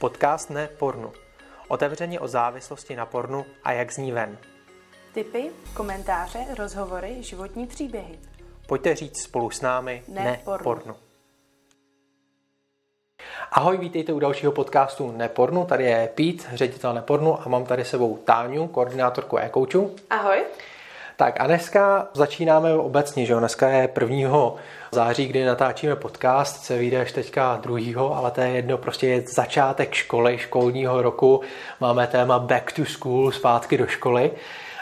[0.00, 1.12] Podcast Ne pornu.
[1.68, 4.38] Otevřeně o závislosti na pornu a jak z ní ven.
[5.14, 8.18] Tipy, komentáře, rozhovory, životní příběhy.
[8.66, 10.64] Pojďte říct spolu s námi Ne Ne, pornu.
[10.64, 10.96] pornu.
[13.52, 15.64] Ahoj, vítejte u dalšího podcastu Nepornu.
[15.64, 19.96] Tady je Pít, ředitel Nepornu a mám tady s sebou Táňu, koordinátorku e-coachu.
[20.10, 20.44] Ahoj.
[21.18, 23.38] Tak a dneska začínáme obecně, že jo?
[23.38, 24.52] Dneska je 1.
[24.92, 29.22] září, kdy natáčíme podcast, se vyjde až teďka druhýho, ale to je jedno, prostě je
[29.26, 31.40] začátek školy, školního roku.
[31.80, 34.30] Máme téma back to school, zpátky do školy.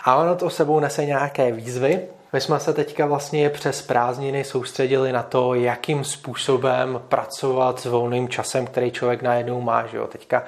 [0.04, 2.08] A ono to sebou nese nějaké výzvy.
[2.32, 8.28] My jsme se teďka vlastně přes prázdniny soustředili na to, jakým způsobem pracovat s volným
[8.28, 9.86] časem, který člověk najednou má.
[9.86, 10.06] Že jo?
[10.06, 10.44] Teďka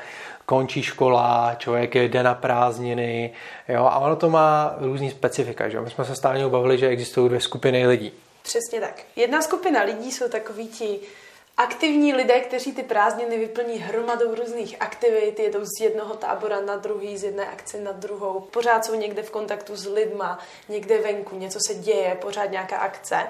[0.46, 3.33] končí škola, člověk jde na prázdniny,
[3.69, 5.83] jo, a ono to má různý specifika, že jo.
[5.83, 8.12] My jsme se stále bavili, že existují dvě skupiny lidí.
[8.42, 9.02] Přesně tak.
[9.16, 10.98] Jedna skupina lidí jsou takoví ti
[11.58, 17.19] aktivní lidé, kteří ty prázdniny vyplní hromadou různých aktivit, jedou z jednoho tábora na druhý,
[17.19, 21.58] z jedné akce na druhou, pořád jsou někde v kontaktu s lidma, někde venku, něco
[21.66, 23.27] se děje, pořád nějaká akce.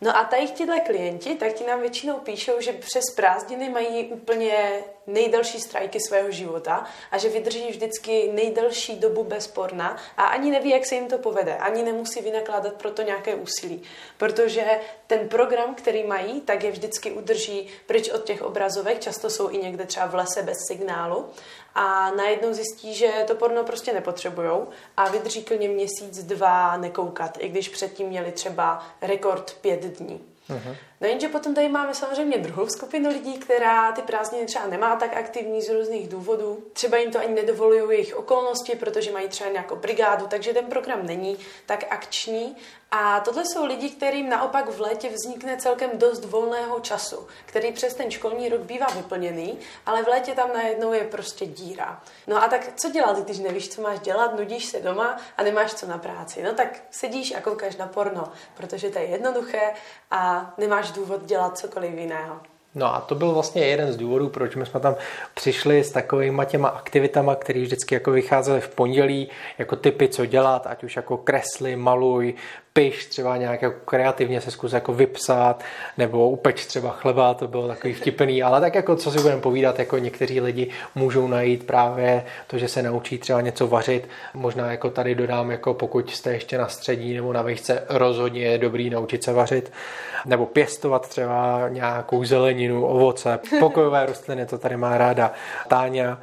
[0.00, 4.84] No a tady tihle klienti, tak ti nám většinou píšou, že přes prázdniny mají úplně
[5.06, 10.70] nejdelší strajky svého života a že vydrží vždycky nejdelší dobu bez porna a ani neví,
[10.70, 11.56] jak se jim to povede.
[11.56, 13.82] Ani nemusí vynakládat pro to nějaké úsilí.
[14.16, 14.64] Protože
[15.06, 19.58] ten program, který mají, tak je vždycky udrží pryč od těch obrazovek, často jsou i
[19.58, 21.28] někde třeba v lese bez signálu
[21.74, 27.48] a najednou zjistí, že to porno prostě nepotřebujou a vydrží klidně měsíc, dva nekoukat, i
[27.48, 30.20] když předtím měli třeba rekord pět dní.
[30.50, 30.76] Uh-huh.
[31.00, 35.16] No jenže potom tady máme samozřejmě druhou skupinu lidí, která ty prázdniny třeba nemá tak
[35.16, 36.64] aktivní z různých důvodů.
[36.72, 41.06] Třeba jim to ani nedovolují jejich okolnosti, protože mají třeba nějakou brigádu, takže ten program
[41.06, 42.56] není tak akční.
[42.96, 47.94] A tohle jsou lidi, kterým naopak v létě vznikne celkem dost volného času, který přes
[47.94, 52.02] ten školní rok bývá vyplněný, ale v létě tam najednou je prostě díra.
[52.26, 55.74] No a tak co dělat, když nevíš, co máš dělat, nudíš se doma a nemáš
[55.74, 56.42] co na práci?
[56.42, 59.74] No tak sedíš a koukáš na porno, protože to je jednoduché
[60.10, 62.36] a nemáš důvod dělat cokoliv jiného.
[62.74, 64.96] No a to byl vlastně jeden z důvodů, proč my jsme tam
[65.34, 69.28] přišli s takovými těma aktivitama, které vždycky jako vycházely v pondělí,
[69.58, 72.34] jako typy, co dělat, ať už jako kresly, maluj,
[72.78, 75.64] piš, třeba nějak jako kreativně se zkus jako vypsat,
[75.98, 79.78] nebo upeč třeba chleba, to bylo takový vtipný, ale tak jako co si budeme povídat,
[79.78, 84.90] jako někteří lidi můžou najít právě to, že se naučí třeba něco vařit, možná jako
[84.90, 89.24] tady dodám, jako pokud jste ještě na střední nebo na výšce, rozhodně je dobrý naučit
[89.24, 89.72] se vařit,
[90.26, 95.32] nebo pěstovat třeba nějakou zeleninu, ovoce, pokojové rostliny, to tady má ráda
[95.68, 96.18] Táňa,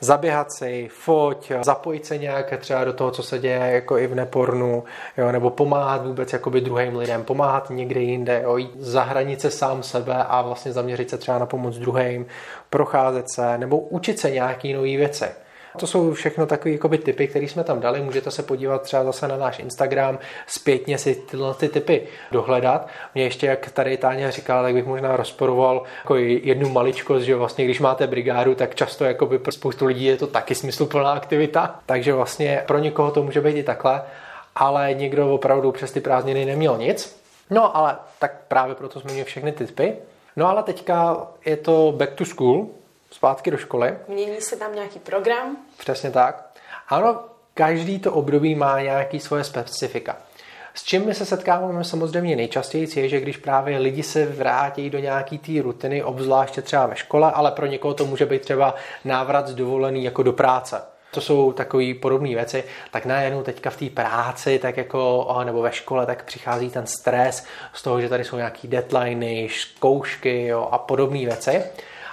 [0.00, 4.14] zaběhat si, foť, zapojit se nějak třeba do toho, co se děje jako i v
[4.14, 4.84] nepornu,
[5.18, 9.82] jo, nebo pomáhat vůbec jakoby druhým lidem, pomáhat někde jinde, jo, jít za hranice sám
[9.82, 12.26] sebe a vlastně zaměřit se třeba na pomoc druhým,
[12.70, 15.26] procházet se, nebo učit se nějaký nové věci.
[15.78, 18.00] To jsou všechno takové jakoby, typy, které jsme tam dali.
[18.00, 22.88] Můžete se podívat třeba zase na náš Instagram, zpětně si tyhle ty typy dohledat.
[23.14, 27.64] Mě ještě, jak tady Táně říkala, tak bych možná rozporoval jako jednu maličkost, že vlastně
[27.64, 31.80] když máte brigádu, tak často jakoby pro spoustu lidí je to taky smysluplná aktivita.
[31.86, 34.02] Takže vlastně pro někoho to může být i takhle,
[34.54, 37.20] ale někdo opravdu přes ty prázdniny neměl nic.
[37.50, 39.96] No ale tak právě proto jsme měli všechny ty typy.
[40.36, 42.66] No ale teďka je to back to school,
[43.10, 43.94] zpátky do školy.
[44.08, 45.56] Mění se tam nějaký program.
[45.78, 46.50] Přesně tak.
[46.88, 47.20] Ano,
[47.54, 50.16] každý to období má nějaký svoje specifika.
[50.74, 54.98] S čím my se setkáváme samozřejmě nejčastěji, je, že když právě lidi se vrátí do
[54.98, 59.48] nějaký té rutiny, obzvláště třeba ve škole, ale pro někoho to může být třeba návrat
[59.48, 60.82] z dovolený jako do práce.
[61.10, 65.72] To jsou takové podobné věci, tak najednou teďka v té práci, tak jako, nebo ve
[65.72, 70.78] škole, tak přichází ten stres z toho, že tady jsou nějaké deadliny, zkoušky jo, a
[70.78, 71.62] podobné věci.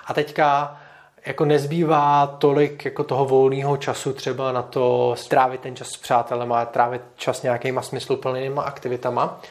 [0.06, 0.78] A teďka
[1.26, 6.52] jako nezbývá tolik jako toho volného času třeba na to strávit ten čas s přátelem
[6.52, 9.42] a trávit čas nějakýma smysluplnýma aktivitama.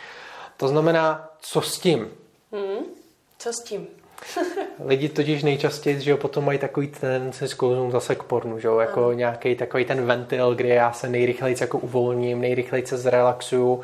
[0.56, 2.09] To znamená, co s tím?
[2.53, 2.84] Hmm,
[3.38, 3.87] co s tím?
[4.84, 8.69] Lidi totiž nejčastěji, že jo, potom mají takový ten se sklouznout zase k pornu, že
[8.69, 13.80] jo, jako nějaký takový ten ventil, kde já se nejrychleji jako uvolním, nejrychleji se zrelaxuju,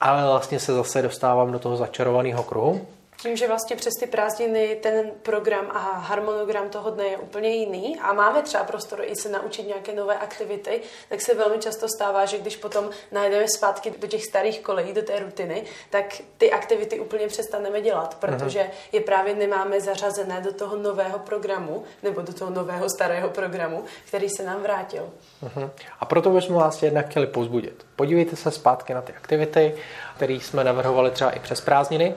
[0.00, 2.86] ale vlastně se zase dostávám do toho začarovaného kruhu.
[3.24, 7.98] Tím, že vlastně přes ty prázdniny ten program a harmonogram toho dne je úplně jiný
[8.00, 12.24] a máme třeba prostor i se naučit nějaké nové aktivity, tak se velmi často stává,
[12.24, 16.04] že když potom najdeme zpátky do těch starých kolejí, do té rutiny, tak
[16.38, 22.22] ty aktivity úplně přestaneme dělat, protože je právě nemáme zařazené do toho nového programu nebo
[22.22, 25.10] do toho nového starého programu, který se nám vrátil.
[25.44, 25.70] Uh-huh.
[26.00, 27.86] A proto bychom vás jednak chtěli pozbudit.
[27.96, 29.74] Podívejte se zpátky na ty aktivity,
[30.16, 32.14] které jsme navrhovali třeba i přes prázdniny,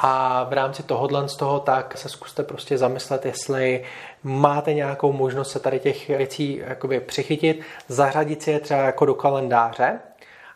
[0.00, 3.84] A v rámci tohohle z toho tak se zkuste prostě zamyslet, jestli
[4.22, 9.14] máte nějakou možnost se tady těch věcí jakoby přichytit, zařadit si je třeba jako do
[9.14, 9.98] kalendáře,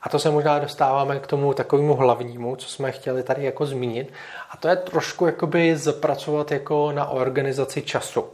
[0.03, 4.13] a to se možná dostáváme k tomu takovému hlavnímu, co jsme chtěli tady jako zmínit.
[4.51, 8.25] A to je trošku jakoby zapracovat jako na organizaci času.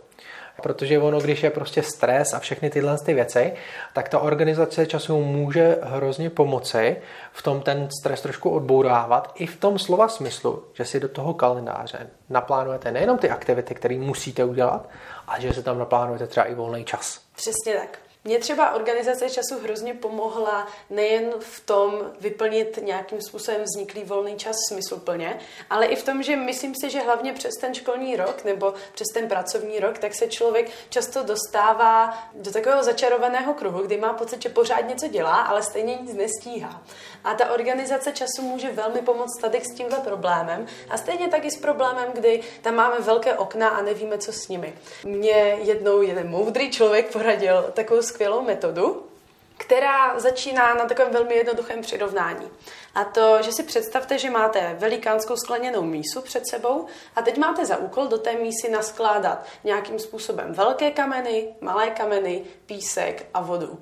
[0.63, 3.53] Protože ono, když je prostě stres a všechny tyhle ty věci,
[3.93, 6.97] tak ta organizace času může hrozně pomoci
[7.33, 11.35] v tom ten stres trošku odbourávat i v tom slova smyslu, že si do toho
[11.35, 14.89] kalendáře naplánujete nejenom ty aktivity, které musíte udělat,
[15.27, 17.21] ale že si tam naplánujete třeba i volný čas.
[17.37, 18.08] Přesně tak.
[18.25, 24.57] Mně třeba organizace času hrozně pomohla nejen v tom vyplnit nějakým způsobem vzniklý volný čas
[24.69, 25.39] smysluplně,
[25.71, 29.07] ale i v tom, že myslím si, že hlavně přes ten školní rok nebo přes
[29.15, 34.43] ten pracovní rok, tak se člověk často dostává do takového začarovaného kruhu, kdy má pocit,
[34.43, 36.83] že pořád něco dělá, ale stejně nic nestíhá.
[37.25, 41.51] A ta organizace času může velmi pomoct tady s tímhle problémem a stejně tak i
[41.51, 44.75] s problémem, kdy tam máme velké okna a nevíme, co s nimi.
[45.05, 49.09] Mě jednou jeden moudrý člověk poradil takovou skvělou metodu,
[49.57, 52.51] která začíná na takovém velmi jednoduchém přirovnání.
[52.95, 57.67] A to, že si představte, že máte velikánskou skleněnou mísu před sebou a teď máte
[57.67, 63.79] za úkol do té mísy naskládat nějakým způsobem velké kameny, malé kameny, písek a vodu.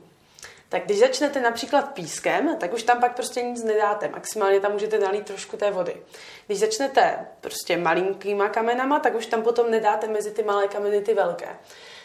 [0.69, 4.09] Tak když začnete například pískem, tak už tam pak prostě nic nedáte.
[4.09, 5.97] Maximálně tam můžete nalít trošku té vody.
[6.47, 11.15] Když začnete prostě malinkýma kamenama, tak už tam potom nedáte mezi ty malé kameny ty
[11.15, 11.49] velké.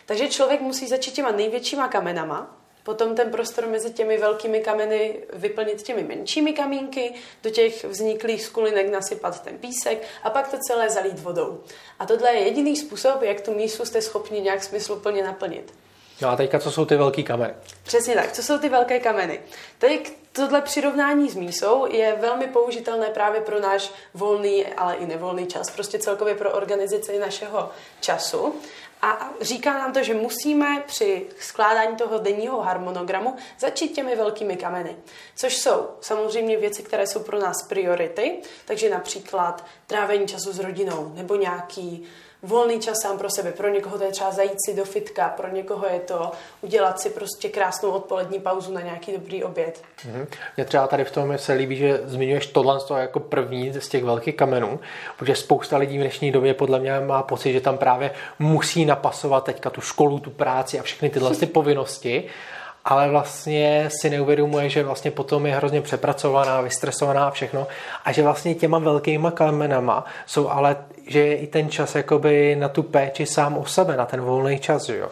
[0.06, 5.84] Takže člověk musí začít těma největšíma kamenama, potom ten prostor mezi těmi velkými kameny vyplnit
[5.84, 7.14] těmi menšími kamínky,
[7.44, 11.64] do těch vzniklých skulinek nasypat ten písek a pak to celé zalít vodou.
[12.00, 15.74] A tohle je jediný způsob, jak tu mísu jste schopni nějak smysluplně naplnit.
[16.22, 17.54] No a teďka, co jsou ty velké kameny?
[17.84, 19.40] Přesně tak, co jsou ty velké kameny?
[19.78, 20.02] Tady
[20.32, 25.70] tohle přirovnání s mísou je velmi použitelné právě pro náš volný, ale i nevolný čas,
[25.70, 27.70] prostě celkově pro organizaci našeho
[28.02, 28.56] času.
[29.02, 34.96] A říká nám to, že musíme při skládání toho denního harmonogramu začít těmi velkými kameny.
[35.36, 41.12] Což jsou samozřejmě věci, které jsou pro nás priority, takže například trávení času s rodinou
[41.16, 42.08] nebo nějaký
[42.44, 43.52] volný čas sám pro sebe.
[43.52, 47.10] Pro někoho to je třeba zajít si do fitka, pro někoho je to udělat si
[47.10, 49.82] prostě krásnou odpolední pauzu na nějaký dobrý oběd.
[50.06, 50.28] Mm-hmm.
[50.58, 54.36] Mně třeba tady v tom se líbí, že zmiňuješ tohle jako první z těch velkých
[54.36, 54.80] kamenů,
[55.18, 59.44] protože spousta lidí v dnešní době podle mě má pocit, že tam právě musí napasovat
[59.44, 62.30] teďka tu školu, tu práci a všechny tyhle ty povinnosti
[62.86, 67.68] ale vlastně si neuvědomuje, že vlastně potom je hrozně přepracovaná, vystresovaná a všechno
[68.06, 70.76] a že vlastně těma velkýma kamenama jsou ale,
[71.08, 74.60] že je i ten čas jakoby na tu péči sám o sebe, na ten volný
[74.60, 75.10] čas, jo.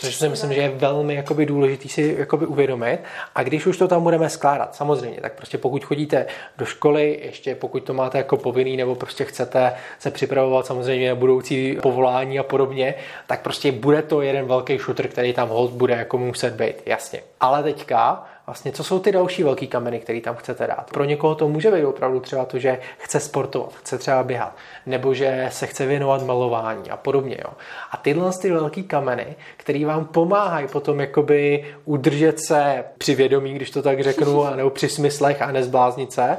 [0.00, 2.98] Což si myslím, že je velmi jakoby, důležitý si jakoby, uvědomit.
[3.34, 6.26] A když už to tam budeme skládat, samozřejmě, tak prostě pokud chodíte
[6.58, 11.14] do školy, ještě pokud to máte jako povinný, nebo prostě chcete se připravovat samozřejmě na
[11.14, 12.94] budoucí povolání a podobně,
[13.26, 17.20] tak prostě bude to jeden velký shooter, který tam hold bude jako muset být, jasně.
[17.40, 20.90] Ale teďka vlastně, co jsou ty další velký kameny, které tam chcete dát.
[20.90, 24.56] Pro někoho to může být opravdu třeba to, že chce sportovat, chce třeba běhat,
[24.86, 27.36] nebo že se chce věnovat malování a podobně.
[27.44, 27.50] Jo.
[27.90, 33.70] A tyhle ty velký kameny, které vám pomáhají potom jakoby udržet se při vědomí, když
[33.70, 36.36] to tak řeknu, nebo při smyslech a nezbláznit se,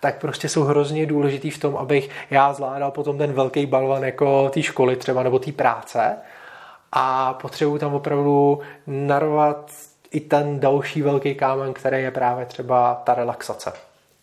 [0.00, 4.48] tak prostě jsou hrozně důležitý v tom, abych já zvládal potom ten velký balvan jako
[4.48, 6.16] té školy třeba nebo té práce
[6.92, 13.14] a potřebuju tam opravdu narovat i ten další velký kámen, který je právě třeba ta
[13.14, 13.72] relaxace.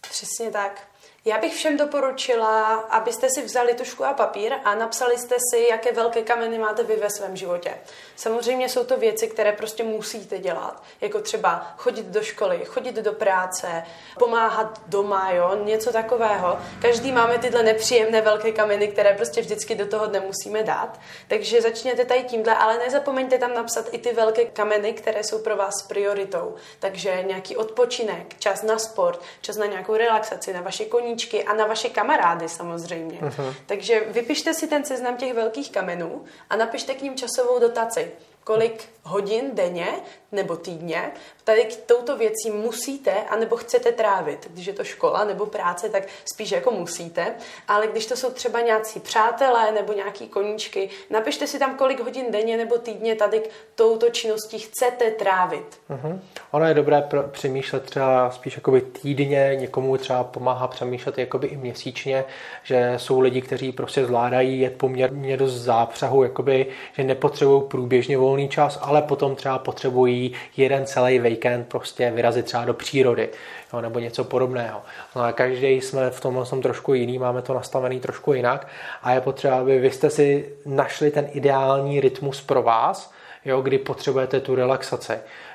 [0.02, 0.82] Přesně tak.
[1.28, 5.92] Já bych všem doporučila, abyste si vzali tušku a papír a napsali jste si, jaké
[5.92, 7.78] velké kameny máte vy ve svém životě.
[8.16, 13.14] Samozřejmě jsou to věci, které prostě musíte dělat, jako třeba chodit do školy, chodit do
[13.14, 13.84] práce,
[14.20, 16.60] pomáhat doma, jo, něco takového.
[16.82, 21.00] Každý máme tyhle nepříjemné velké kameny, které prostě vždycky do toho dne musíme dát.
[21.28, 25.56] Takže začněte tady tímhle, ale nezapomeňte tam napsat i ty velké kameny, které jsou pro
[25.56, 26.56] vás prioritou.
[26.80, 31.54] Takže nějaký odpočinek, čas na sport, čas na nějakou relaxaci, na vaše koní koníčky a
[31.54, 33.20] na vaše kamarády samozřejmě.
[33.20, 33.54] Uh-huh.
[33.66, 38.12] Takže vypište si ten seznam těch velkých kamenů a napište k ním časovou dotaci
[38.48, 39.88] kolik hodin denně
[40.32, 41.12] nebo týdně
[41.44, 44.48] tady k touto věcí musíte anebo chcete trávit.
[44.54, 47.36] Když je to škola nebo práce, tak spíš jako musíte,
[47.68, 52.26] ale když to jsou třeba nějací přátelé nebo nějaký koníčky, napište si tam, kolik hodin
[52.32, 55.80] denně nebo týdně tady k touto činností chcete trávit.
[55.90, 56.20] Uh-huh.
[56.52, 61.58] Ono je dobré pr- přemýšlet třeba spíš jakoby týdně, někomu třeba pomáhá přemýšlet jakoby i
[61.58, 62.26] měsíčně,
[62.64, 68.37] že jsou lidi, kteří prostě zvládají jet poměrně dost zápřahu, jakoby, že nepotřebují průběžně volný
[68.38, 73.30] volný čas, ale potom třeba potřebují jeden celý víkend prostě vyrazit třeba do přírody
[73.74, 74.82] jo, nebo něco podobného.
[75.16, 78.68] No a každý jsme v tom trošku jiný, máme to nastavený trošku jinak
[79.04, 83.12] a je potřeba, aby vy jste si našli ten ideální rytmus pro vás,
[83.46, 85.14] jo, kdy potřebujete tu relaxaci.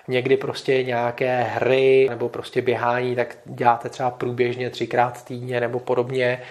[0.08, 6.42] Někdy prostě nějaké hry nebo prostě běhání, tak děláte třeba průběžně třikrát týdně nebo podobně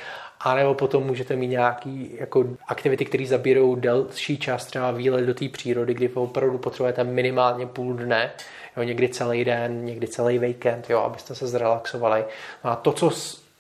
[0.43, 5.33] a nebo potom můžete mít nějaký jako aktivity, které zabírou delší čas, třeba výlet do
[5.33, 8.31] té přírody, kdy opravdu potřebujete minimálně půl dne,
[8.77, 12.25] jo, někdy celý den, někdy celý víkend, jo, abyste se zrelaxovali.
[12.63, 13.11] No a to, co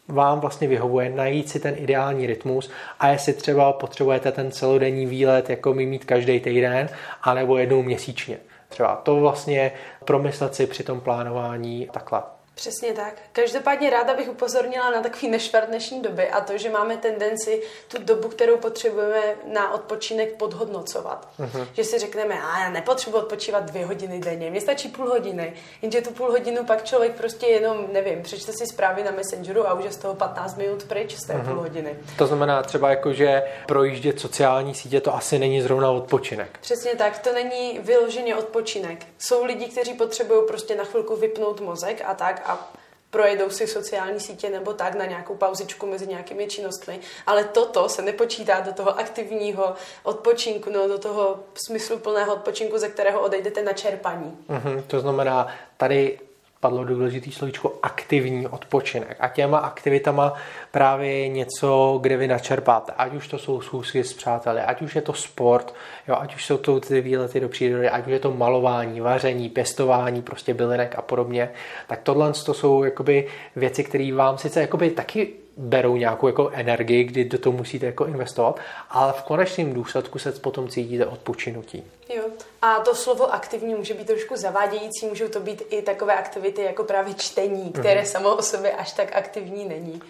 [0.07, 5.49] vám vlastně vyhovuje, najít si ten ideální rytmus a jestli třeba potřebujete ten celodenní výlet
[5.49, 6.89] jako my mít každý týden,
[7.23, 8.37] anebo jednou měsíčně.
[8.69, 9.71] Třeba to vlastně
[10.05, 12.21] promyslet si při tom plánování takhle.
[12.55, 13.13] Přesně tak.
[13.31, 18.03] Každopádně ráda bych upozornila na takový nešvar dnešní doby a to, že máme tendenci tu
[18.03, 19.21] dobu, kterou potřebujeme
[19.53, 21.27] na odpočinek podhodnocovat.
[21.39, 21.67] Uh-huh.
[21.73, 25.53] Že si řekneme, a já nepotřebuji odpočívat dvě hodiny denně, mně stačí půl hodiny.
[25.81, 29.73] Jenže tu půl hodinu pak člověk prostě jenom, nevím, přečte si zprávy na Messengeru a
[29.73, 31.45] už je z toho 15 minut pryč z té uh-huh.
[31.45, 31.95] půl hodiny.
[32.17, 36.59] To znamená třeba jako, že projíždět sociální sítě to asi není zrovna odpočinek.
[36.61, 39.05] Přesně tak, to není vyloženě odpočinek.
[39.19, 42.71] Jsou lidi, kteří potřebují prostě na chvilku vypnout mozek a tak a
[43.09, 48.01] projedou si sociální sítě nebo tak na nějakou pauzičku mezi nějakými činnostmi, ale toto se
[48.01, 54.37] nepočítá do toho aktivního odpočinku, no, do toho smysluplného odpočinku, ze kterého odejdete na čerpaní.
[54.49, 56.19] Mm-hmm, to znamená, tady
[56.61, 59.17] padlo důležitý slovíčko aktivní odpočinek.
[59.19, 60.33] A těma aktivitama
[60.71, 62.91] právě je něco, kde vy načerpáte.
[62.97, 65.75] Ať už to jsou schůzky s přáteli, ať už je to sport,
[66.07, 69.49] jo, ať už jsou to ty výlety do přírody, ať už je to malování, vaření,
[69.49, 71.49] pěstování prostě bylinek a podobně.
[71.87, 77.03] Tak tohle to jsou jakoby věci, které vám sice jakoby taky berou nějakou jako energii,
[77.03, 81.83] kdy do toho musíte jako investovat, ale v konečném důsledku se potom cítíte odpočinutí.
[82.15, 82.23] Jo.
[82.61, 86.83] A to slovo aktivní může být trošku zavádějící, můžou to být i takové aktivity jako
[86.83, 88.11] právě čtení, které mm-hmm.
[88.11, 90.01] samo o sobě až tak aktivní není.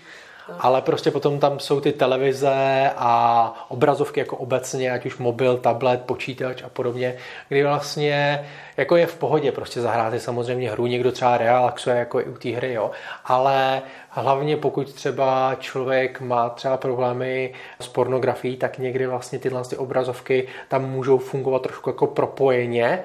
[0.59, 6.01] Ale prostě potom tam jsou ty televize a obrazovky jako obecně, ať už mobil, tablet,
[6.01, 7.15] počítač a podobně,
[7.49, 8.45] kdy vlastně
[8.77, 12.49] jako je v pohodě prostě zahrát samozřejmě hru, někdo třeba relaxuje jako i u té
[12.49, 12.91] hry, jo,
[13.25, 19.77] ale hlavně pokud třeba člověk má třeba problémy s pornografií, tak někdy vlastně tyhle ty
[19.77, 23.03] obrazovky tam můžou fungovat trošku jako propojeně,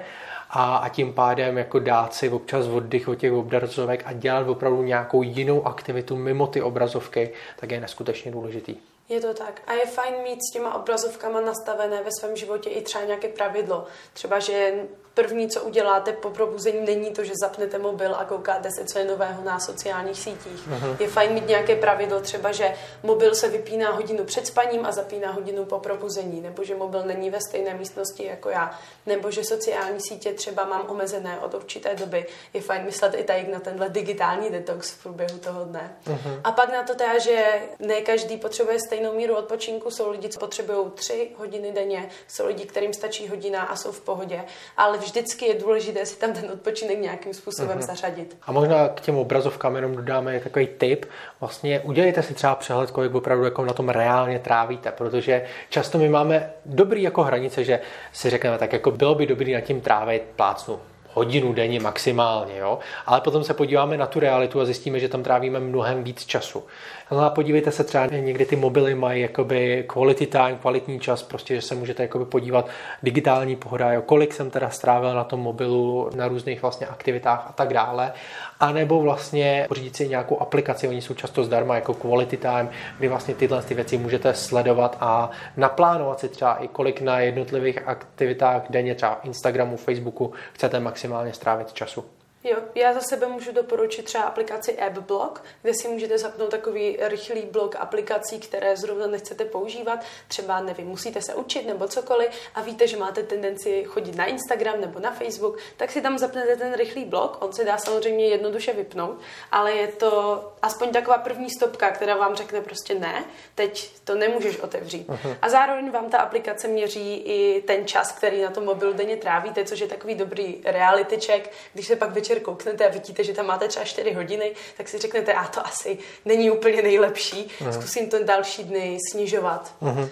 [0.49, 4.83] a, a tím pádem jako dát si občas oddych od těch obrazovek a dělat opravdu
[4.83, 8.75] nějakou jinou aktivitu mimo ty obrazovky, tak je neskutečně důležitý.
[9.09, 9.61] Je to tak.
[9.67, 13.85] A je fajn mít s těma obrazovkama nastavené ve svém životě i třeba nějaké pravidlo.
[14.13, 14.73] Třeba, že
[15.21, 19.05] první, co uděláte po probuzení, není to, že zapnete mobil a koukáte se, co je
[19.05, 20.67] nového na sociálních sítích.
[20.69, 20.97] Uh-huh.
[20.99, 25.31] Je fajn mít nějaké pravidlo, třeba, že mobil se vypíná hodinu před spaním a zapíná
[25.31, 30.01] hodinu po probuzení, nebo že mobil není ve stejné místnosti jako já, nebo že sociální
[30.01, 32.25] sítě třeba mám omezené od určité doby.
[32.53, 35.97] Je fajn myslet i tady na tenhle digitální detox v průběhu toho dne.
[36.07, 36.41] Uh-huh.
[36.43, 40.39] A pak na to teda, že ne každý potřebuje stejnou míru odpočinku, jsou lidi, co
[40.39, 44.45] potřebují tři hodiny denně, jsou lidi, kterým stačí hodina a jsou v pohodě,
[44.77, 47.85] ale vždycky je důležité si tam ten odpočinek nějakým způsobem mm-hmm.
[47.85, 48.37] zařadit.
[48.41, 51.05] A možná k těm obrazovkám jenom dodáme takový tip.
[51.39, 56.09] Vlastně udělejte si třeba přehled, kolik opravdu jako na tom reálně trávíte, protože často my
[56.09, 57.79] máme dobrý jako hranice, že
[58.13, 60.79] si řekneme, tak jako bylo by dobrý na tím trávit plácnu
[61.17, 62.79] hodinu denně maximálně, jo?
[63.05, 66.63] ale potom se podíváme na tu realitu a zjistíme, že tam trávíme mnohem víc času.
[67.11, 71.55] No a podívejte se třeba, někdy ty mobily mají jakoby quality time, kvalitní čas, prostě,
[71.55, 72.67] že se můžete jakoby podívat
[73.03, 77.51] digitální pohoda, jo, kolik jsem teda strávil na tom mobilu, na různých vlastně aktivitách a
[77.51, 78.13] tak dále.
[78.59, 83.07] A nebo vlastně pořídit si nějakou aplikaci, oni jsou často zdarma jako quality time, kdy
[83.07, 88.61] vlastně tyhle ty věci můžete sledovat a naplánovat si třeba i kolik na jednotlivých aktivitách
[88.69, 92.05] denně, třeba Instagramu, Facebooku, chcete maximálně strávit času.
[92.49, 97.41] Jo, já za sebe můžu doporučit třeba aplikaci AppBlock, kde si můžete zapnout takový rychlý
[97.41, 99.99] blok aplikací, které zrovna nechcete používat.
[100.27, 104.81] Třeba, nevím, musíte se učit nebo cokoliv a víte, že máte tendenci chodit na Instagram
[104.81, 107.37] nebo na Facebook, tak si tam zapnete ten rychlý blok.
[107.43, 109.19] On se dá samozřejmě jednoduše vypnout,
[109.51, 113.25] ale je to aspoň taková první stopka, která vám řekne prostě ne,
[113.55, 115.09] teď to nemůžeš otevřít.
[115.41, 119.65] A zároveň vám ta aplikace měří i ten čas, který na tom mobilu denně trávíte,
[119.65, 123.33] což je takový dobrý reality check, když se pak večer večer kouknete a vidíte, že
[123.33, 127.69] tam máte třeba 4 hodiny, tak si řeknete, a to asi není úplně nejlepší, uh-huh.
[127.69, 129.73] zkusím to další dny snižovat.
[129.81, 130.09] Uh-huh.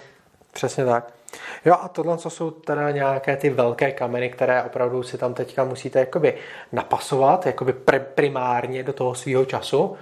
[0.52, 1.12] Přesně tak.
[1.64, 5.64] Jo a tohle co jsou teda nějaké ty velké kameny, které opravdu si tam teďka
[5.64, 6.38] musíte jakoby
[6.72, 7.72] napasovat, jakoby
[8.14, 9.96] primárně do toho svého času.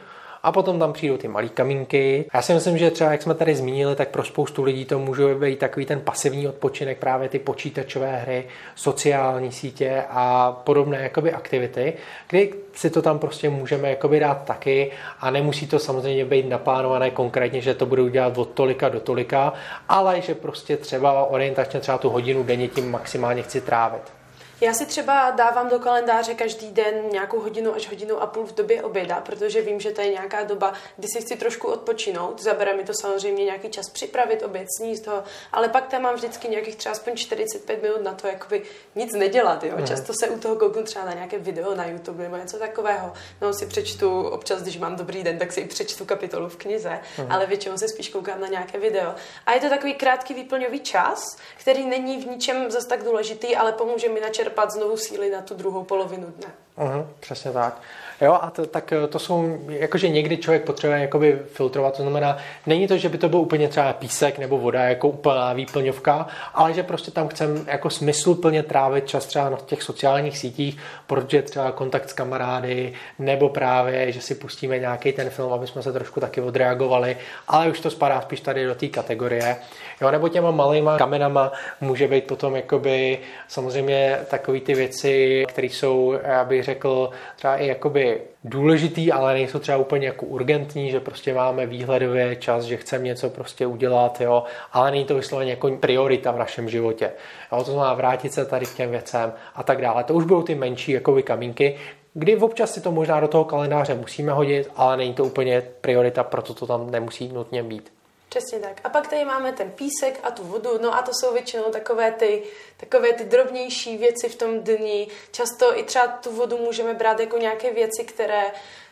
[0.45, 2.25] A potom tam přijdou ty malé kamínky.
[2.35, 5.35] Já si myslím, že třeba, jak jsme tady zmínili, tak pro spoustu lidí to může
[5.35, 11.93] být takový ten pasivní odpočinek, právě ty počítačové hry, sociální sítě a podobné jakoby aktivity,
[12.29, 17.11] kdy si to tam prostě můžeme jakoby dát taky a nemusí to samozřejmě být naplánované
[17.11, 19.53] konkrétně, že to budou dělat od tolika do tolika,
[19.89, 24.24] ale že prostě třeba orientačně třeba tu hodinu denně tím maximálně chci trávit.
[24.61, 28.55] Já si třeba dávám do kalendáře každý den nějakou hodinu až hodinu a půl v
[28.55, 32.43] době oběda, protože vím, že to je nějaká doba, kdy si chci trošku odpočinout.
[32.43, 36.49] Zabere mi to samozřejmě nějaký čas připravit oběd, sníst ho, ale pak tam mám vždycky
[36.49, 38.63] nějakých třeba aspoň 45 minut na to, jakoby
[38.95, 39.65] nic nedělat.
[39.65, 39.77] Jo?
[39.87, 43.13] Často se u toho kouknu třeba na nějaké video na YouTube nebo něco takového.
[43.41, 47.01] No si přečtu občas, když mám dobrý den, tak si i přečtu kapitolu v knize,
[47.19, 47.33] mm.
[47.33, 49.15] ale většinou se spíš koukám na nějaké video.
[49.47, 53.73] A je to takový krátký výplňový čas, který není v ničem zas tak důležitý, ale
[53.73, 56.49] pomůže mi načerpat čerpat znovu síly na tu druhou polovinu dne.
[56.79, 57.81] Uh-huh, přesně tak.
[58.21, 62.37] Jo, a to, tak eh, to jsou, jakože někdy člověk potřebuje jakoby filtrovat, to znamená,
[62.67, 66.73] není to, že by to byl úplně třeba písek nebo voda jako úplná výplňovka, ale
[66.75, 71.73] že prostě tam chceme jako smysluplně trávit čas třeba na těch sociálních sítích, protože třeba
[71.73, 76.21] kontakt s kamarády, nebo právě, že si pustíme nějaký ten film, aby jsme se trošku
[76.21, 77.17] taky odreagovali,
[77.49, 79.57] ale už to spadá spíš tady do té kategorie.
[80.01, 83.19] Jo, nebo těma malýma kamenama může být potom jakoby
[83.49, 88.14] samozřejmě takový ty věci, které jsou, já bych řekl, třeba i jakoby
[88.45, 93.31] důležitý, ale nejsou třeba úplně jako urgentní, že prostě máme výhledově čas, že chceme něco
[93.31, 97.11] prostě udělat, jo, ale není to vysloveně jako priorita v našem životě.
[97.53, 100.05] Jo, to znamená vrátit se tady k těm věcem a tak dále.
[100.05, 101.77] To už budou ty menší jakoby kamínky,
[102.15, 106.25] kdy občas si to možná do toho kalendáře musíme hodit, ale není to úplně priorita,
[106.25, 107.94] proto to tam nemusí nutně být.
[108.35, 108.81] Přesně tak.
[108.85, 112.13] A pak tady máme ten písek a tu vodu, no a to jsou většinou takové
[112.13, 112.43] ty,
[112.77, 115.09] takové ty drobnější věci v tom dni.
[115.33, 118.43] Často i třeba tu vodu můžeme brát jako nějaké věci, které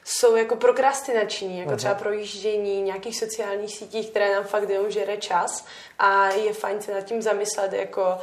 [0.05, 5.65] jsou jako prokrastinační, jako třeba projíždění nějakých sociálních sítí, které nám fakt jenom žere čas
[5.99, 8.19] a je fajn se nad tím zamyslet, jako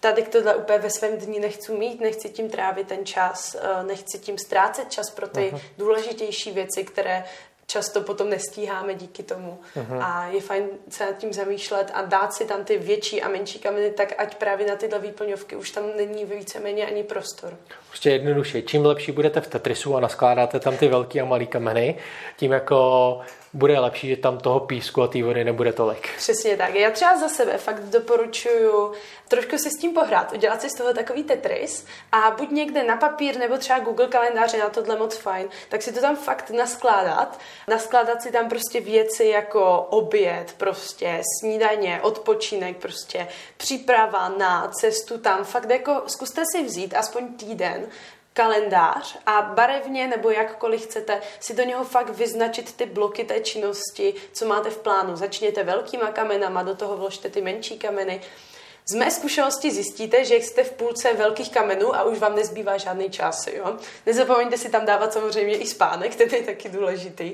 [0.00, 4.18] tady tohle úplně ve svém dni nechci mít, nechci tím trávit ten čas, eh, nechci
[4.18, 5.60] tím ztrácet čas pro ty Aha.
[5.78, 7.24] důležitější věci, které
[7.72, 9.58] často potom nestíháme díky tomu.
[9.76, 10.04] Uh-huh.
[10.04, 13.58] A je fajn se nad tím zamýšlet a dát si tam ty větší a menší
[13.58, 17.56] kameny, tak ať právě na tyhle výplňovky už tam není víceméně ani prostor.
[17.88, 21.98] Prostě jednoduše, čím lepší budete v Tetrisu a naskládáte tam ty velký a malý kameny,
[22.36, 23.20] tím jako
[23.52, 26.08] bude lepší, že tam toho písku a té vody nebude tolik.
[26.16, 26.74] Přesně tak.
[26.74, 28.92] Já třeba za sebe fakt doporučuju
[29.32, 32.96] trošku si s tím pohrát, udělat si z toho takový Tetris a buď někde na
[32.96, 37.40] papír nebo třeba Google kalendáře na tohle moc fajn, tak si to tam fakt naskládat.
[37.68, 45.44] Naskládat si tam prostě věci jako oběd, prostě snídaně, odpočinek, prostě příprava na cestu tam.
[45.44, 47.86] Fakt jako zkuste si vzít aspoň týden,
[48.32, 54.14] kalendář a barevně nebo jakkoliv chcete si do něho fakt vyznačit ty bloky té činnosti,
[54.32, 55.16] co máte v plánu.
[55.16, 58.20] Začněte velkýma kamenama, do toho vložte ty menší kameny.
[58.86, 63.10] Z mé zkušenosti zjistíte, že jste v půlce velkých kamenů a už vám nezbývá žádný
[63.10, 63.46] čas.
[63.46, 63.76] Jo?
[64.06, 67.32] Nezapomeňte si tam dávat samozřejmě i spánek, ten je taky důležitý.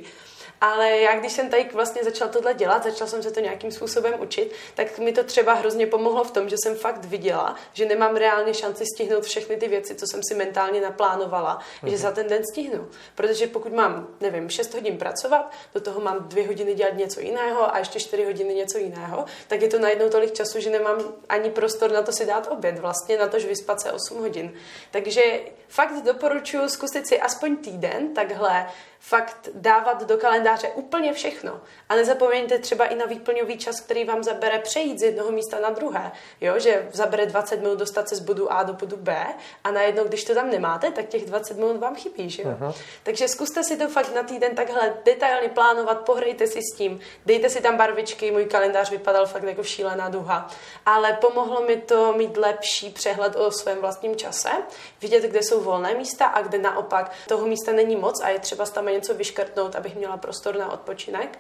[0.61, 4.15] Ale já, když jsem tady vlastně začal tohle dělat, začal jsem se to nějakým způsobem
[4.21, 8.17] učit, tak mi to třeba hrozně pomohlo v tom, že jsem fakt viděla, že nemám
[8.17, 11.89] reálně šanci stihnout všechny ty věci, co jsem si mentálně naplánovala, uh-huh.
[11.89, 12.03] že mhm.
[12.03, 12.89] za ten den stihnu.
[13.15, 17.75] Protože pokud mám, nevím, 6 hodin pracovat, do toho mám 2 hodiny dělat něco jiného
[17.75, 21.51] a ještě 4 hodiny něco jiného, tak je to najednou tolik času, že nemám ani
[21.51, 24.53] prostor na to si dát oběd, vlastně na to, že vyspat se 8 hodin.
[24.91, 28.67] Takže fakt doporučuji zkusit si aspoň týden takhle
[29.01, 31.61] fakt dávat do kalendáře úplně všechno.
[31.89, 35.71] A nezapomeňte třeba i na výplňový čas, který vám zabere přejít z jednoho místa na
[35.71, 36.13] druhé.
[36.41, 39.27] Jo, že zabere 20 minut dostat se z bodu A do bodu B
[39.65, 42.31] a najednou, když to tam nemáte, tak těch 20 minut vám chybí.
[42.31, 42.49] Že jo?
[42.61, 42.75] Uh-huh.
[43.03, 47.51] Takže zkuste si to fakt na týden takhle detailně plánovat, pohrejte si s tím, dejte
[47.51, 50.51] si tam barvičky, můj kalendář vypadal fakt jako šílená duha.
[50.87, 54.51] Ale pomohlo mi to mít lepší přehled o svém vlastním čase,
[55.01, 58.65] vidět, kde jsou volné místa a kde naopak toho místa není moc a je třeba
[58.67, 61.39] tam něco vyškrtnout, abych měla prostor na odpočinek.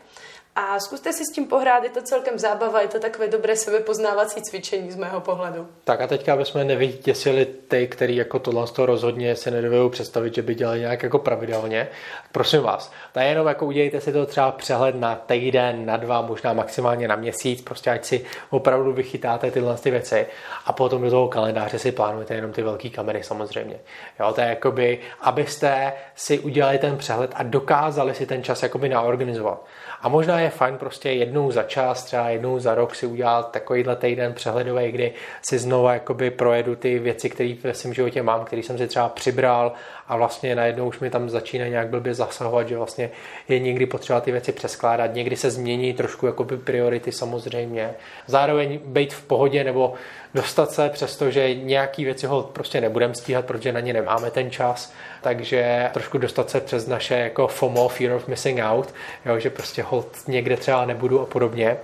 [0.61, 4.43] A zkuste si s tím pohrát, je to celkem zábava, je to takové dobré sebepoznávací
[4.43, 5.69] cvičení z mého pohledu.
[5.85, 9.89] Tak a teďka, aby jsme nevytěsili ty, který jako tohle z toho rozhodně se nedovedou
[9.89, 11.89] představit, že by dělali nějak jako pravidelně.
[12.33, 16.53] Prosím vás, tak jenom jako udělejte si to třeba přehled na týden, na dva, možná
[16.53, 20.27] maximálně na měsíc, prostě ať si opravdu vychytáte tyhle ty věci
[20.67, 23.79] a potom do toho kalendáře si plánujete jenom ty velké kamery samozřejmě.
[24.21, 28.89] Jo, to je jakoby, abyste si udělali ten přehled a dokázali si ten čas jakoby
[28.89, 29.65] naorganizovat.
[30.03, 33.97] A možná je fajn prostě jednou za čas, třeba jednou za rok si udělat takovýhle
[33.97, 38.63] týden přehledový, kdy si znova jakoby projedu ty věci, které ve svém životě mám, který
[38.63, 39.73] jsem si třeba přibral
[40.09, 43.11] a vlastně najednou už mi tam začíná nějak blbě zasahovat, že vlastně
[43.49, 47.95] je někdy potřeba ty věci přeskládat, někdy se změní trošku jakoby priority samozřejmě.
[48.27, 49.95] Zároveň být v pohodě nebo
[50.35, 54.93] dostat se, přestože nějaký věci ho prostě nebudeme stíhat, protože na ně nemáme ten čas,
[55.21, 58.95] takže trošku dostat se přes naše jako FOMO, Fear of Missing Out,
[59.27, 61.77] jo, že prostě hold někde třeba nebudu a podobně.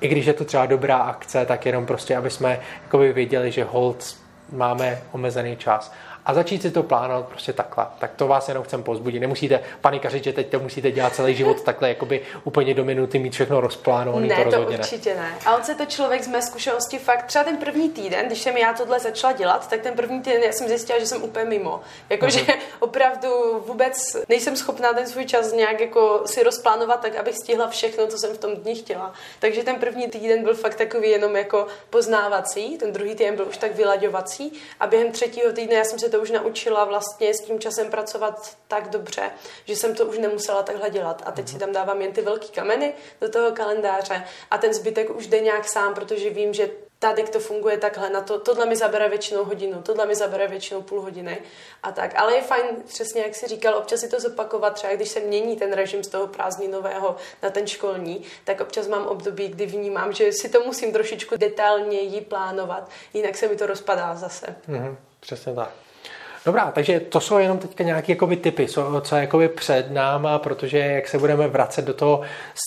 [0.00, 2.60] I když je to třeba dobrá akce, tak jenom prostě, aby jsme
[3.12, 4.16] věděli, že hold
[4.52, 5.92] máme omezený čas
[6.30, 7.86] a začít si to plánovat prostě takhle.
[7.98, 9.20] Tak to vás jenom chcem pozbudit.
[9.20, 13.32] Nemusíte panikařit, že teď to musíte dělat celý život takhle, jakoby úplně do minuty mít
[13.32, 14.26] všechno rozplánované.
[14.26, 15.34] Ne, to, to určitě ne.
[15.46, 18.56] A on se to člověk z mé zkušenosti fakt, třeba ten první týden, když jsem
[18.56, 21.80] já tohle začala dělat, tak ten první týden já jsem zjistila, že jsem úplně mimo.
[22.10, 22.58] Jakože uh-huh.
[22.78, 23.28] opravdu
[23.66, 23.96] vůbec
[24.28, 28.34] nejsem schopná ten svůj čas nějak jako si rozplánovat tak, abych stihla všechno, co jsem
[28.34, 29.12] v tom dní chtěla.
[29.38, 33.56] Takže ten první týden byl fakt takový jenom jako poznávací, ten druhý týden byl už
[33.56, 37.60] tak vylaďovací a během třetího týdne já jsem se to už naučila vlastně s tím
[37.60, 39.30] časem pracovat tak dobře,
[39.64, 41.22] že jsem to už nemusela takhle dělat.
[41.26, 45.10] A teď si tam dávám jen ty velký kameny do toho kalendáře a ten zbytek
[45.10, 48.76] už jde nějak sám, protože vím, že tady to funguje takhle, na to, tohle mi
[48.76, 51.38] zabere většinou hodinu, tohle mi zabere většinou půl hodiny
[51.82, 52.14] a tak.
[52.16, 55.56] Ale je fajn, přesně jak si říkal, občas si to zopakovat, třeba když se mění
[55.56, 60.32] ten režim z toho prázdninového na ten školní, tak občas mám období, kdy vnímám, že
[60.32, 64.56] si to musím trošičku detailněji plánovat, jinak se mi to rozpadá zase.
[64.68, 65.70] Mm-hmm, přesně tak.
[66.44, 70.38] Dobrá, takže to jsou jenom teďka nějaké jakoby typy, co, co je jakoby před náma,
[70.38, 72.20] protože jak se budeme vracet do toho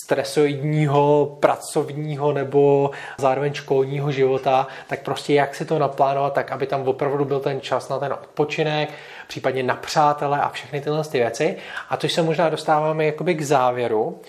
[0.04, 6.88] stresoidního, pracovního nebo zároveň školního života, tak prostě jak si to naplánovat tak, aby tam
[6.88, 8.88] opravdu byl ten čas na ten odpočinek,
[9.26, 11.56] případně na přátele a všechny tyhle ty věci.
[11.90, 14.20] A to se možná dostáváme jakoby k závěru,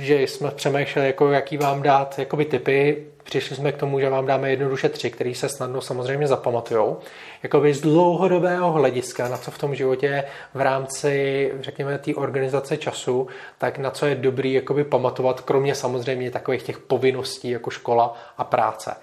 [0.00, 4.26] že jsme přemýšleli, jako jaký vám dát jakoby typy Přišli jsme k tomu, že vám
[4.26, 6.98] dáme jednoduše tři, které se snadno samozřejmě zapamatujou.
[7.42, 13.28] Jakoby z dlouhodobého hlediska, na co v tom životě v rámci, řekněme, té organizace času,
[13.58, 18.44] tak na co je dobrý jakoby pamatovat, kromě samozřejmě takových těch povinností jako škola a
[18.44, 18.96] práce.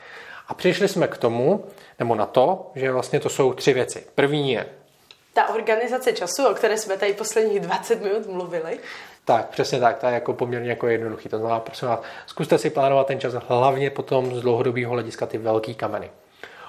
[0.47, 1.65] A přišli jsme k tomu,
[1.99, 4.05] nebo na to, že vlastně to jsou tři věci.
[4.15, 4.65] První je
[5.33, 8.79] ta organizace času, o které jsme tady posledních 20 minut mluvili.
[9.25, 11.29] Tak, přesně tak, to je jako poměrně jako jednoduchý.
[11.29, 15.37] To znamená, prosím vás, zkuste si plánovat ten čas hlavně potom z dlouhodobého hlediska ty
[15.37, 16.11] velký kameny.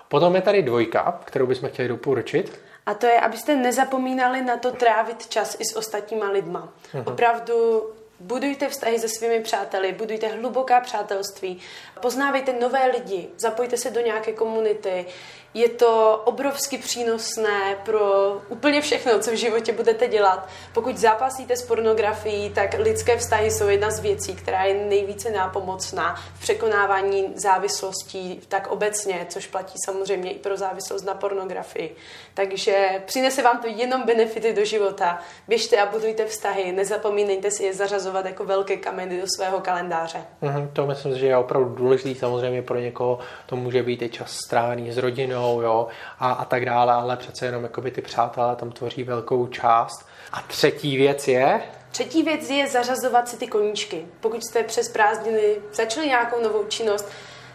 [0.09, 2.61] Potom je tady dvojka, kterou bychom chtěli doporučit.
[2.87, 6.69] A to je, abyste nezapomínali na to trávit čas i s ostatníma lidma.
[6.95, 7.13] Uh-huh.
[7.13, 7.83] Opravdu
[8.21, 11.61] Budujte vztahy se svými přáteli, budujte hluboká přátelství,
[12.01, 15.07] poznávejte nové lidi, zapojte se do nějaké komunity.
[15.55, 20.49] Je to obrovsky přínosné pro úplně všechno, co v životě budete dělat.
[20.73, 26.15] Pokud zápasíte s pornografií, tak lidské vztahy jsou jedna z věcí, která je nejvíce nápomocná
[26.35, 31.97] v překonávání závislostí tak obecně, což platí samozřejmě i pro závislost na pornografii.
[32.35, 35.19] Takže přinese vám to jenom benefity do života.
[35.49, 40.25] Běžte a budujte vztahy, nezapomínejte si je zařazovat jako velké kameny do svého kalendáře.
[40.43, 42.15] Mm-hmm, to myslím, že je opravdu důležitý.
[42.15, 44.99] Samozřejmě pro někoho to může být i čas strávený s
[45.45, 49.47] rodinou jo, a, a tak dále, ale přece jenom jakoby ty přátelé tam tvoří velkou
[49.47, 50.07] část.
[50.33, 51.63] A třetí věc je...
[51.91, 54.07] Třetí věc je zařazovat si ty koníčky.
[54.21, 57.09] Pokud jste přes prázdniny začali nějakou novou činnost,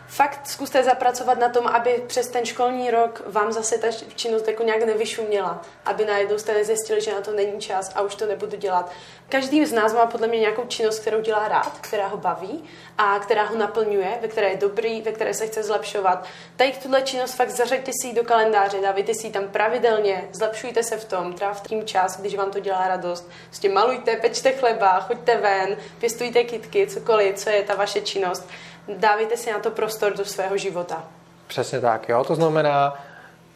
[0.10, 4.64] fakt zkuste zapracovat na tom, aby přes ten školní rok vám zase ta činnost jako
[4.64, 8.58] nějak nevyšuměla, aby najednou jste nezjistili, že na to není čas a už to nebudu
[8.58, 8.92] dělat.
[9.30, 12.64] Každý z nás má podle mě nějakou činnost, kterou dělá rád, která ho baví
[12.98, 16.26] a která ho naplňuje, ve které je dobrý, ve které se chce zlepšovat.
[16.56, 20.84] Tady tuhle činnost fakt zařaďte si ji do kalendáře, dávejte si ji tam pravidelně, zlepšujte
[20.84, 23.30] se v tom, trávte tím čas, když vám to dělá radost.
[23.46, 28.50] Prostě malujte, pečte chleba, choďte ven, pěstujte kitky, cokoliv, co je ta vaše činnost
[28.98, 31.04] dávejte si na to prostor do svého života.
[31.48, 32.24] Přesně tak, jo.
[32.24, 33.04] To znamená,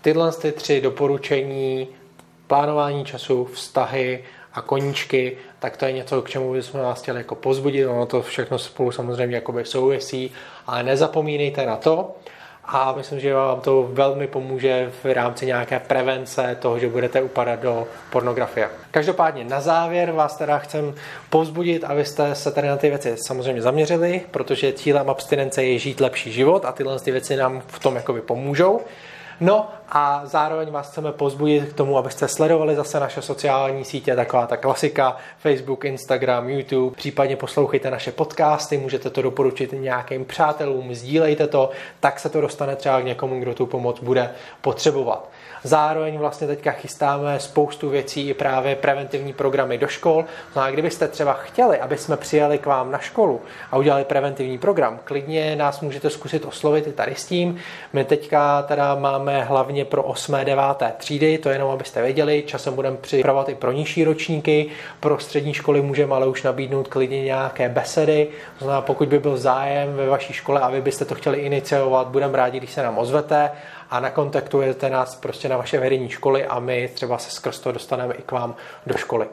[0.02, 1.88] tyhle ty tři doporučení,
[2.48, 7.36] plánování času, vztahy a koníčky, tak to je něco, k čemu bychom vás chtěli jako
[7.36, 7.88] pozbudit.
[7.88, 10.32] Ono to všechno spolu samozřejmě souvisí,
[10.68, 12.16] ale nezapomínejte na to,
[12.66, 17.60] a myslím, že vám to velmi pomůže v rámci nějaké prevence toho, že budete upadat
[17.60, 18.70] do pornografie.
[18.92, 20.94] Každopádně na závěr vás teda chcem
[21.30, 26.32] povzbudit, abyste se tady na ty věci samozřejmě zaměřili, protože cílem abstinence je žít lepší
[26.32, 28.82] život a tyhle ty věci nám v tom jakoby pomůžou.
[29.44, 34.48] No a zároveň vás chceme pozbudit k tomu, abyste sledovali zase naše sociální sítě, taková
[34.48, 41.48] ta klasika, Facebook, Instagram, YouTube, případně poslouchejte naše podcasty, můžete to doporučit nějakým přátelům, sdílejte
[41.48, 45.30] to, tak se to dostane třeba k někomu, kdo tu pomoc bude potřebovat.
[45.64, 50.26] Zároveň vlastně teďka chystáme spoustu věcí i právě preventivní programy do škol.
[50.56, 54.58] No a kdybyste třeba chtěli, aby jsme přijeli k vám na školu a udělali preventivní
[54.58, 57.58] program, klidně nás můžete zkusit oslovit i tady s tím.
[57.94, 60.36] My teďka teda máme hlavně pro 8.
[60.44, 60.64] 9.
[60.98, 65.82] třídy, to jenom abyste věděli, časem budeme připravovat i pro nižší ročníky, pro střední školy
[65.82, 70.62] můžeme ale už nabídnout klidně nějaké besedy, znamená, pokud by byl zájem ve vaší škole
[70.62, 73.50] a vy byste to chtěli iniciovat, budeme rádi, když se nám ozvete
[73.94, 78.14] a nakontaktujete nás prostě na vaše vedení školy a my třeba se skrz to dostaneme
[78.14, 78.56] i k vám
[78.88, 79.28] do školy.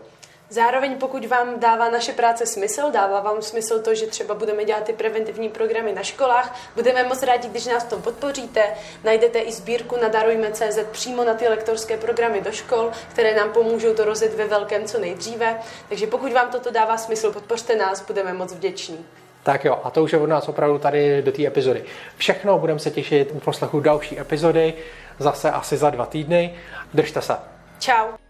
[0.50, 4.84] Zároveň pokud vám dává naše práce smysl, dává vám smysl to, že třeba budeme dělat
[4.84, 8.62] ty preventivní programy na školách, budeme moc rádi, když nás v tom podpoříte.
[9.04, 13.94] Najdete i sbírku na Darujme.cz přímo na ty lektorské programy do škol, které nám pomůžou
[13.94, 15.60] to rozjet ve velkém co nejdříve.
[15.88, 19.06] Takže pokud vám toto dává smysl, podpořte nás, budeme moc vděční.
[19.42, 21.84] Tak jo, a to už je od nás opravdu tady do té epizody.
[22.16, 24.74] Všechno, budeme se těšit u poslechu další epizody,
[25.18, 26.54] zase asi za dva týdny.
[26.94, 27.36] Držte se.
[27.78, 28.29] Ciao.